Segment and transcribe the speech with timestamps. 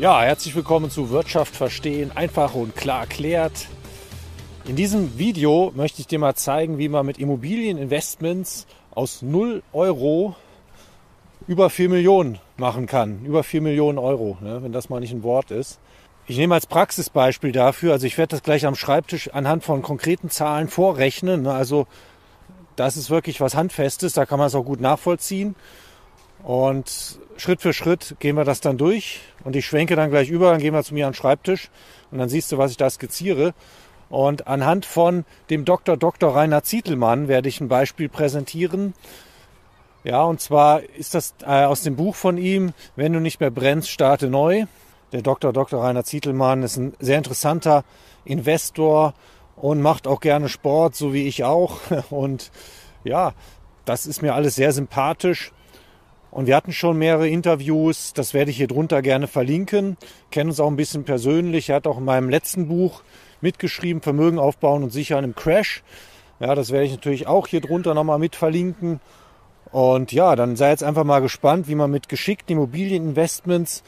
[0.00, 3.68] Ja, herzlich willkommen zu Wirtschaft verstehen, einfach und klar erklärt.
[4.66, 10.34] In diesem Video möchte ich dir mal zeigen, wie man mit Immobilieninvestments aus 0 Euro
[11.46, 13.24] über 4 Millionen machen kann.
[13.24, 15.78] Über 4 Millionen Euro, ne, wenn das mal nicht ein Wort ist.
[16.26, 20.28] Ich nehme als Praxisbeispiel dafür, also ich werde das gleich am Schreibtisch anhand von konkreten
[20.28, 21.42] Zahlen vorrechnen.
[21.42, 21.86] Ne, also
[22.74, 25.54] das ist wirklich was Handfestes, da kann man es auch gut nachvollziehen.
[26.44, 30.50] Und Schritt für Schritt gehen wir das dann durch und ich schwenke dann gleich über,
[30.50, 31.70] dann gehen wir zu mir an den Schreibtisch
[32.10, 33.54] und dann siehst du, was ich da skizziere.
[34.10, 35.96] Und anhand von dem Dr.
[35.96, 36.36] Dr.
[36.36, 38.92] Rainer Zietelmann werde ich ein Beispiel präsentieren.
[40.04, 43.50] Ja, und zwar ist das äh, aus dem Buch von ihm, Wenn du nicht mehr
[43.50, 44.66] brennst, starte neu.
[45.12, 45.52] Der Dr.
[45.52, 45.82] Dr.
[45.82, 47.84] Rainer Zietelmann ist ein sehr interessanter
[48.26, 49.14] Investor
[49.56, 51.78] und macht auch gerne Sport, so wie ich auch.
[52.10, 52.50] Und
[53.04, 53.32] ja,
[53.84, 55.52] das ist mir alles sehr sympathisch.
[56.34, 59.96] Und wir hatten schon mehrere Interviews, das werde ich hier drunter gerne verlinken.
[60.32, 61.68] Kennen uns auch ein bisschen persönlich.
[61.68, 63.04] Er hat auch in meinem letzten Buch
[63.40, 65.84] mitgeschrieben, Vermögen aufbauen und sichern im Crash.
[66.40, 68.98] Ja, das werde ich natürlich auch hier drunter nochmal mit verlinken.
[69.70, 73.84] Und ja, dann sei jetzt einfach mal gespannt, wie man mit geschickten Immobilieninvestments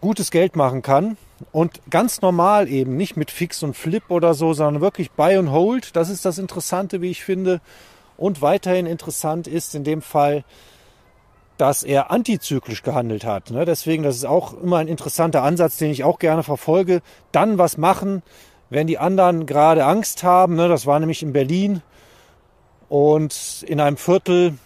[0.00, 1.16] gutes Geld machen kann.
[1.50, 5.50] Und ganz normal eben, nicht mit Fix und Flip oder so, sondern wirklich Buy and
[5.50, 5.96] Hold.
[5.96, 7.60] Das ist das Interessante, wie ich finde.
[8.16, 10.44] Und weiterhin interessant ist in dem Fall,
[11.56, 13.50] dass er antizyklisch gehandelt hat.
[13.50, 13.64] Ne?
[13.64, 17.00] Deswegen, das ist auch immer ein interessanter Ansatz, den ich auch gerne verfolge.
[17.32, 18.22] Dann was machen,
[18.70, 20.56] wenn die anderen gerade Angst haben.
[20.56, 20.68] Ne?
[20.68, 21.82] Das war nämlich in Berlin
[22.88, 24.58] und in einem Viertel,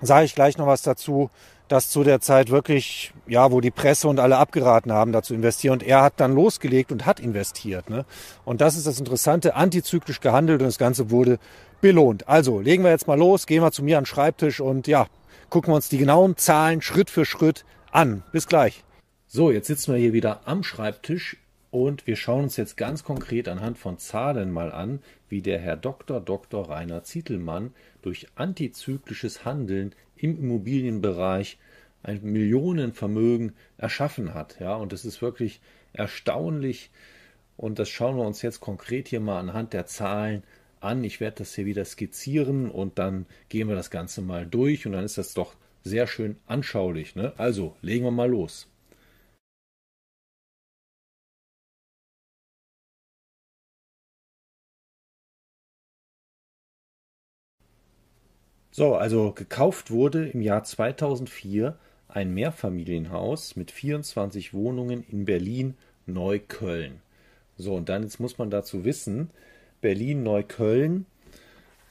[0.00, 1.30] sage ich gleich noch was dazu,
[1.68, 5.32] dass zu der Zeit wirklich, ja, wo die Presse und alle abgeraten haben, da zu
[5.32, 5.74] investieren.
[5.74, 7.88] Und er hat dann losgelegt und hat investiert.
[7.88, 8.04] Ne?
[8.44, 11.38] Und das ist das Interessante, antizyklisch gehandelt und das Ganze wurde
[11.80, 12.28] belohnt.
[12.28, 15.06] Also legen wir jetzt mal los, gehen wir zu mir an den Schreibtisch und ja,
[15.52, 18.22] gucken wir uns die genauen Zahlen Schritt für Schritt an.
[18.32, 18.84] Bis gleich.
[19.26, 21.36] So, jetzt sitzen wir hier wieder am Schreibtisch
[21.70, 25.76] und wir schauen uns jetzt ganz konkret anhand von Zahlen mal an, wie der Herr
[25.76, 26.22] Dr.
[26.22, 26.70] Dr.
[26.70, 31.58] Rainer Zietelmann durch antizyklisches Handeln im Immobilienbereich
[32.02, 34.58] ein Millionenvermögen erschaffen hat.
[34.58, 35.60] Ja, und das ist wirklich
[35.92, 36.90] erstaunlich.
[37.58, 40.44] Und das schauen wir uns jetzt konkret hier mal anhand der Zahlen
[40.84, 41.04] an.
[41.04, 44.92] Ich werde das hier wieder skizzieren und dann gehen wir das Ganze mal durch und
[44.92, 45.54] dann ist das doch
[45.84, 47.14] sehr schön anschaulich.
[47.16, 47.32] Ne?
[47.38, 48.68] Also legen wir mal los.
[58.74, 61.78] So, also gekauft wurde im Jahr 2004
[62.08, 65.74] ein Mehrfamilienhaus mit 24 Wohnungen in Berlin
[66.06, 67.00] Neukölln.
[67.58, 69.30] So, und dann jetzt muss man dazu wissen,
[69.82, 71.04] Berlin-Neukölln.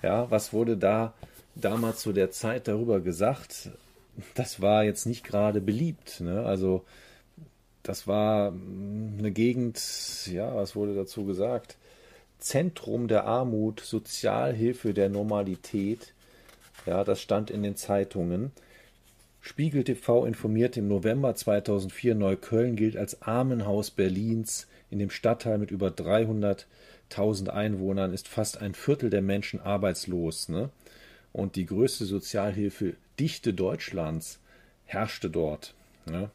[0.01, 1.13] Ja, was wurde da
[1.53, 3.69] damals zu der Zeit darüber gesagt?
[4.33, 6.21] Das war jetzt nicht gerade beliebt.
[6.21, 6.43] Ne?
[6.43, 6.83] Also
[7.83, 9.79] das war eine Gegend,
[10.31, 11.77] ja, was wurde dazu gesagt?
[12.39, 16.13] Zentrum der Armut, Sozialhilfe der Normalität.
[16.85, 18.51] Ja, das stand in den Zeitungen.
[19.41, 24.67] Spiegel TV informiert im November 2004, Neukölln gilt als Armenhaus Berlins.
[24.89, 26.67] In dem Stadtteil mit über 300
[27.11, 30.49] 1000 Einwohnern ist fast ein Viertel der Menschen arbeitslos.
[30.49, 30.69] Ne?
[31.33, 34.39] Und die größte Sozialhilfedichte Deutschlands
[34.85, 35.73] herrschte dort.
[36.05, 36.29] Ne?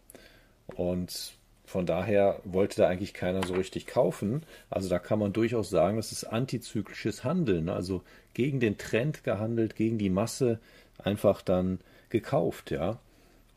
[0.74, 1.32] Und
[1.64, 4.44] von daher wollte da eigentlich keiner so richtig kaufen.
[4.70, 7.64] Also da kann man durchaus sagen, das ist antizyklisches Handeln.
[7.66, 7.72] Ne?
[7.72, 8.02] Also
[8.34, 10.60] gegen den Trend gehandelt, gegen die Masse
[10.98, 12.98] einfach dann gekauft, ja.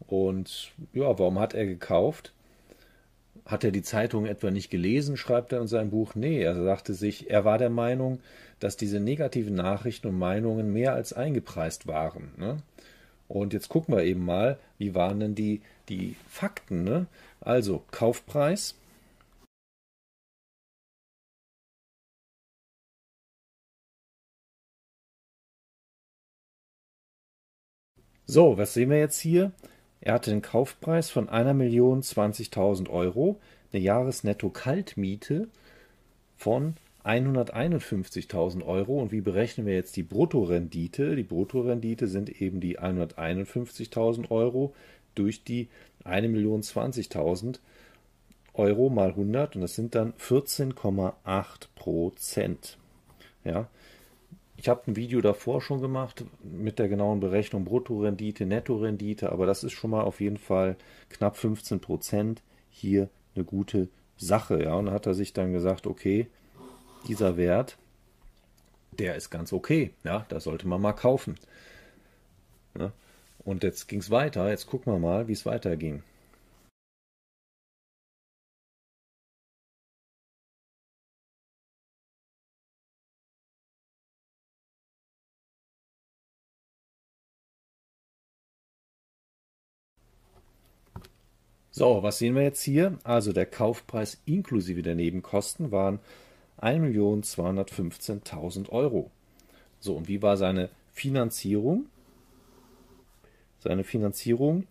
[0.08, 2.34] Und ja, warum hat er gekauft?
[3.50, 6.14] Hat er die Zeitung etwa nicht gelesen, schreibt er in seinem Buch?
[6.14, 8.20] Nee, er sagte sich, er war der Meinung,
[8.60, 12.32] dass diese negativen Nachrichten und Meinungen mehr als eingepreist waren.
[12.38, 12.58] Ne?
[13.28, 16.84] Und jetzt gucken wir eben mal, wie waren denn die, die Fakten?
[16.84, 17.08] Ne?
[17.42, 18.76] Also Kaufpreis.
[28.28, 29.52] So, was sehen wir jetzt hier?
[30.02, 33.40] Er hatte den Kaufpreis von 1.020.000 Euro,
[33.72, 35.48] eine Jahresnetto-Kaltmiete
[36.38, 39.00] von 151.000 Euro.
[39.00, 41.16] Und wie berechnen wir jetzt die Bruttorendite?
[41.16, 44.74] Die Bruttorendite sind eben die 151.000 Euro
[45.16, 45.68] durch die
[46.06, 47.60] 1.020.000
[48.54, 51.14] Euro mal 100 und das sind dann 14,8
[51.76, 52.78] Prozent.
[53.44, 53.70] Ja,
[54.60, 59.64] ich habe ein Video davor schon gemacht mit der genauen Berechnung Bruttorendite, Nettorendite, aber das
[59.64, 60.76] ist schon mal auf jeden Fall
[61.08, 64.62] knapp 15 Prozent hier eine gute Sache.
[64.62, 66.28] Ja, und da hat er sich dann gesagt, okay,
[67.08, 67.78] dieser Wert,
[68.92, 69.94] der ist ganz okay.
[70.04, 71.36] Ja, da sollte man mal kaufen.
[72.78, 72.92] Ja,
[73.46, 74.50] und jetzt ging es weiter.
[74.50, 76.04] Jetzt gucken wir mal, wie es weiterging.
[91.72, 92.98] So, was sehen wir jetzt hier?
[93.04, 96.00] Also der Kaufpreis inklusive der Nebenkosten waren
[96.62, 99.12] 1.215.000 Euro.
[99.80, 101.86] So, und wie war seine Finanzierung?
[103.60, 104.66] Seine Finanzierung,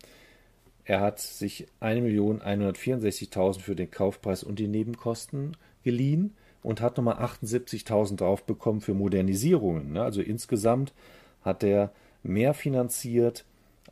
[0.84, 8.16] er hat sich 1.164.000 für den Kaufpreis und die Nebenkosten geliehen und hat nochmal 78.000
[8.16, 9.92] drauf bekommen für Modernisierungen.
[9.92, 10.02] Ne?
[10.02, 10.94] Also insgesamt
[11.42, 11.92] hat er
[12.22, 13.44] mehr finanziert,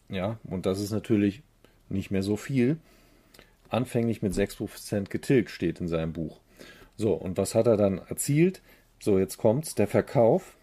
[0.08, 1.42] Ja, und das ist natürlich
[1.88, 2.78] nicht mehr so viel.
[3.68, 6.38] Anfänglich mit 6% getilgt steht in seinem Buch.
[6.96, 8.62] So, und was hat er dann erzielt?
[9.00, 10.56] So, jetzt kommt's, der Verkauf.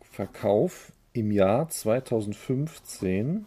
[0.00, 3.46] Verkauf im Jahr 2015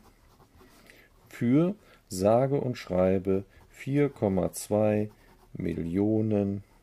[1.27, 1.75] für
[2.07, 3.43] sage und schreibe
[3.77, 5.09] 4,2
[5.53, 6.74] Millionen Euro.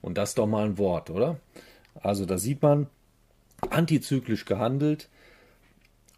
[0.00, 1.38] Und das ist doch mal ein Wort, oder?
[2.00, 2.86] Also da sieht man,
[3.70, 5.08] antizyklisch gehandelt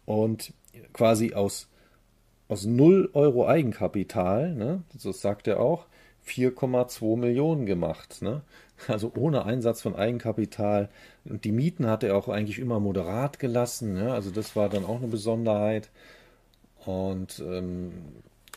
[0.05, 0.53] und
[0.93, 1.67] quasi aus,
[2.47, 5.87] aus 0 Euro Eigenkapital, ne, das sagt er auch,
[6.27, 8.21] 4,2 Millionen gemacht.
[8.21, 8.41] Ne?
[8.87, 10.89] Also ohne Einsatz von Eigenkapital.
[11.25, 13.93] Und die Mieten hat er auch eigentlich immer moderat gelassen.
[13.93, 14.13] Ne?
[14.13, 15.89] Also das war dann auch eine Besonderheit.
[16.85, 17.91] Und ähm,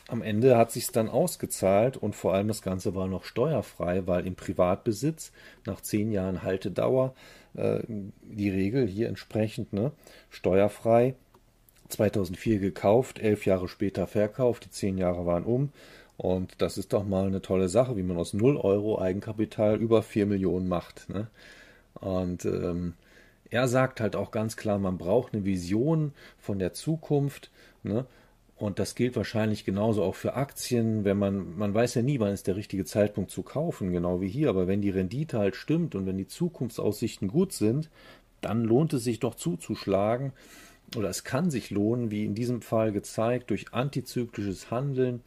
[0.07, 4.27] am Ende hat sich dann ausgezahlt und vor allem das Ganze war noch steuerfrei, weil
[4.27, 5.31] im Privatbesitz
[5.65, 7.15] nach zehn Jahren Haltedauer
[7.55, 9.91] äh, die Regel hier entsprechend ne,
[10.29, 11.15] steuerfrei
[11.89, 15.71] 2004 gekauft, elf Jahre später verkauft, die zehn Jahre waren um
[16.17, 20.01] und das ist doch mal eine tolle Sache, wie man aus 0 Euro Eigenkapital über
[20.01, 21.09] 4 Millionen macht.
[21.09, 21.27] Ne?
[21.95, 22.93] Und ähm,
[23.49, 27.51] er sagt halt auch ganz klar, man braucht eine Vision von der Zukunft.
[27.83, 28.05] Ne?
[28.57, 32.31] Und das gilt wahrscheinlich genauso auch für Aktien, wenn man, man weiß ja nie, wann
[32.31, 34.49] ist der richtige Zeitpunkt zu kaufen, genau wie hier.
[34.49, 37.89] Aber wenn die Rendite halt stimmt und wenn die Zukunftsaussichten gut sind,
[38.39, 40.31] dann lohnt es sich doch zuzuschlagen.
[40.95, 45.21] Oder es kann sich lohnen, wie in diesem Fall gezeigt, durch antizyklisches Handeln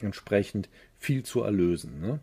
[0.00, 0.68] entsprechend
[0.98, 2.00] viel zu erlösen.
[2.00, 2.20] Ne?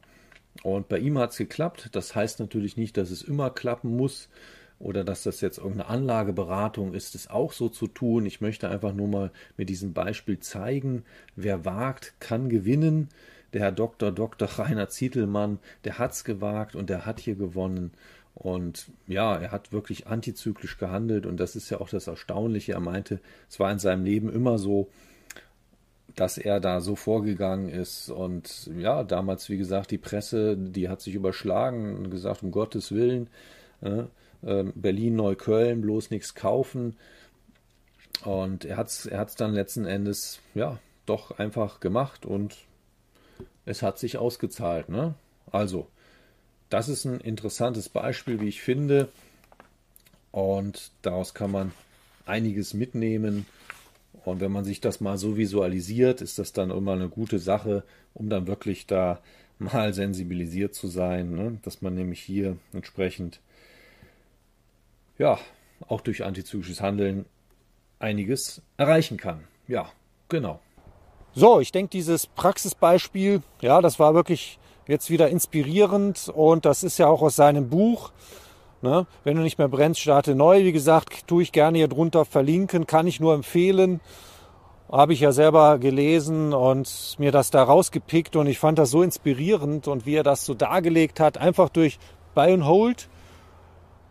[0.62, 1.89] Und bei ihm hat es geklappt.
[1.94, 4.30] Das heißt natürlich nicht, dass es immer klappen muss
[4.79, 8.25] oder dass das jetzt irgendeine Anlageberatung ist, es auch so zu tun.
[8.25, 11.03] Ich möchte einfach nur mal mit diesem Beispiel zeigen,
[11.36, 13.10] wer wagt, kann gewinnen.
[13.53, 14.12] Der Herr Dr.
[14.12, 14.48] Dr.
[14.60, 17.91] Rainer Zietelmann, der hat es gewagt und der hat hier gewonnen.
[18.34, 22.74] Und ja, er hat wirklich antizyklisch gehandelt und das ist ja auch das Erstaunliche.
[22.74, 24.89] Er meinte, es war in seinem Leben immer so,
[26.15, 28.10] dass er da so vorgegangen ist.
[28.10, 32.91] Und ja, damals, wie gesagt, die Presse, die hat sich überschlagen und gesagt, um Gottes
[32.91, 33.29] Willen,
[33.82, 34.03] äh,
[34.45, 36.95] äh, Berlin, Neukölln, bloß nichts kaufen.
[38.23, 42.55] Und er hat es er hat's dann letzten Endes, ja, doch einfach gemacht und
[43.65, 44.89] es hat sich ausgezahlt.
[44.89, 45.15] Ne?
[45.51, 45.87] Also,
[46.69, 49.09] das ist ein interessantes Beispiel, wie ich finde.
[50.31, 51.71] Und daraus kann man
[52.25, 53.45] einiges mitnehmen.
[54.25, 57.83] Und wenn man sich das mal so visualisiert, ist das dann immer eine gute Sache,
[58.13, 59.21] um dann wirklich da
[59.59, 61.57] mal sensibilisiert zu sein, ne?
[61.61, 63.39] dass man nämlich hier entsprechend,
[65.17, 65.39] ja,
[65.88, 67.25] auch durch antizyklisches Handeln
[68.00, 69.48] einiges erreichen kann.
[69.67, 69.88] Ja,
[70.29, 70.60] genau.
[71.34, 76.98] So, ich denke, dieses Praxisbeispiel, ja, das war wirklich jetzt wieder inspirierend und das ist
[76.98, 78.12] ja auch aus seinem Buch.
[78.81, 79.07] Ne?
[79.24, 80.63] Wenn du nicht mehr brennst, starte neu.
[80.63, 84.00] Wie gesagt, tue ich gerne hier drunter verlinken, kann ich nur empfehlen.
[84.91, 89.01] Habe ich ja selber gelesen und mir das da rausgepickt und ich fand das so
[89.01, 91.98] inspirierend und wie er das so dargelegt hat, einfach durch
[92.36, 93.10] Buy and Hold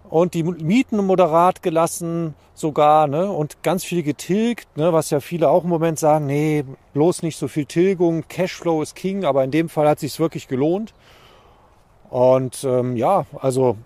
[0.09, 3.31] und die Mieten moderat gelassen sogar ne?
[3.31, 4.93] und ganz viel getilgt, ne?
[4.93, 8.95] was ja viele auch im Moment sagen, nee, bloß nicht so viel Tilgung, Cashflow ist
[8.95, 10.95] King, aber in dem Fall hat sich wirklich gelohnt.
[12.11, 13.77] Und ähm, ja, also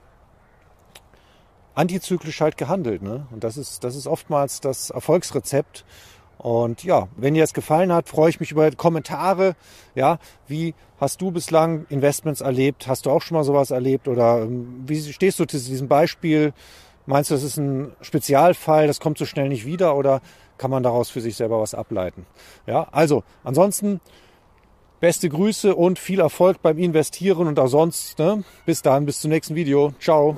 [1.75, 3.03] antizyklisch halt gehandelt.
[3.03, 3.27] Ne?
[3.31, 5.85] Und das ist, das ist oftmals das Erfolgsrezept.
[6.39, 9.57] Und ja, wenn dir es gefallen hat, freue ich mich über Kommentare.
[9.95, 12.87] Ja, wie hast du bislang Investments erlebt?
[12.87, 14.09] Hast du auch schon mal sowas erlebt?
[14.09, 16.53] Oder ähm, wie stehst du zu diesem Beispiel?
[17.07, 20.21] Meinst du, das ist ein Spezialfall, das kommt so schnell nicht wieder oder
[20.59, 22.27] kann man daraus für sich selber was ableiten?
[22.67, 24.01] Ja, also ansonsten
[25.01, 28.19] beste Grüße und viel Erfolg beim Investieren und auch sonst.
[28.19, 28.45] Ne?
[28.67, 29.95] Bis dann, bis zum nächsten Video.
[30.01, 30.37] Ciao.